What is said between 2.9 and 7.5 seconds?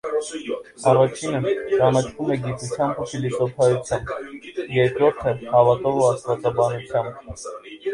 ու փիլիսոփայությամբ, երկրորդը՝ հավատով ու աստվածաբանությամբ։